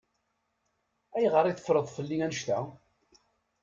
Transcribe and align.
Ayɣer 1.15 1.45
i 1.47 1.53
teffreḍ 1.53 1.87
fell-i 1.95 2.17
annect-a? 2.25 2.59